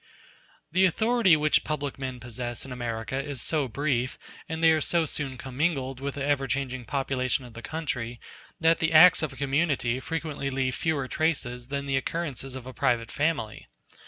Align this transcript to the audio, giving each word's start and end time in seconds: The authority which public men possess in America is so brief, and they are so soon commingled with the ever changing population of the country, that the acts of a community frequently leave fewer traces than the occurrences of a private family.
The 0.71 0.85
authority 0.85 1.37
which 1.37 1.63
public 1.63 1.99
men 1.99 2.19
possess 2.19 2.65
in 2.65 2.71
America 2.71 3.23
is 3.23 3.39
so 3.39 3.67
brief, 3.67 4.17
and 4.49 4.63
they 4.63 4.71
are 4.71 4.81
so 4.81 5.05
soon 5.05 5.37
commingled 5.37 5.99
with 5.99 6.15
the 6.15 6.25
ever 6.25 6.47
changing 6.47 6.85
population 6.85 7.45
of 7.45 7.53
the 7.53 7.61
country, 7.61 8.19
that 8.59 8.79
the 8.79 8.93
acts 8.93 9.21
of 9.21 9.31
a 9.31 9.35
community 9.35 9.99
frequently 9.99 10.49
leave 10.49 10.73
fewer 10.73 11.07
traces 11.07 11.67
than 11.67 11.85
the 11.85 11.97
occurrences 11.97 12.55
of 12.55 12.65
a 12.65 12.73
private 12.73 13.11
family. 13.11 13.67